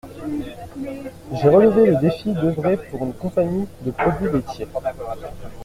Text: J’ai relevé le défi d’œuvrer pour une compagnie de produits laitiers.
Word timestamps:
J’ai 1.31 1.47
relevé 1.47 1.85
le 1.85 1.95
défi 2.01 2.33
d’œuvrer 2.33 2.77
pour 2.89 3.03
une 3.05 3.13
compagnie 3.13 3.67
de 3.85 3.91
produits 3.91 4.31
laitiers. 4.33 4.67